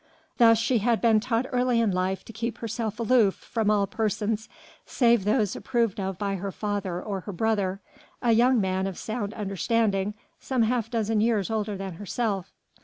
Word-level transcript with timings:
Thus 0.39 0.57
she 0.57 0.79
had 0.79 0.99
been 0.99 1.19
taught 1.19 1.45
early 1.51 1.79
in 1.79 1.91
life 1.91 2.25
to 2.25 2.33
keep 2.33 2.57
herself 2.57 2.99
aloof 2.99 3.35
from 3.35 3.69
all 3.69 3.85
persons 3.85 4.49
save 4.83 5.25
those 5.25 5.55
approved 5.55 5.99
of 5.99 6.17
by 6.17 6.37
her 6.37 6.51
father 6.51 6.99
or 6.99 7.19
her 7.19 7.31
brother 7.31 7.81
a 8.19 8.31
young 8.31 8.59
man 8.59 8.87
of 8.87 8.97
sound 8.97 9.31
understanding, 9.35 10.15
some 10.39 10.63
half 10.63 10.89
dozen 10.89 11.21
years 11.21 11.51
older 11.51 11.77
than 11.77 11.97
herself. 12.01 12.51